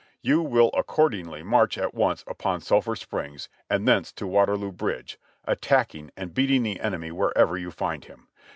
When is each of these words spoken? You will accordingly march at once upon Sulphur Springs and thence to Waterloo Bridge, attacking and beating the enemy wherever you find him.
You 0.23 0.41
will 0.41 0.71
accordingly 0.73 1.43
march 1.43 1.77
at 1.77 1.93
once 1.93 2.23
upon 2.25 2.61
Sulphur 2.61 2.95
Springs 2.95 3.49
and 3.69 3.87
thence 3.87 4.11
to 4.13 4.25
Waterloo 4.25 4.71
Bridge, 4.71 5.19
attacking 5.45 6.09
and 6.17 6.33
beating 6.33 6.63
the 6.63 6.79
enemy 6.79 7.11
wherever 7.11 7.55
you 7.55 7.69
find 7.69 8.03
him. 8.03 8.27